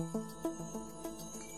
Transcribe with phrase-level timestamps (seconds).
[0.00, 1.49] you